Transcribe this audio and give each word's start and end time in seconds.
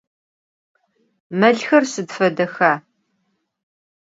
Melxer 1.39 1.83
sıd 1.91 2.09
fedexa? 2.17 2.71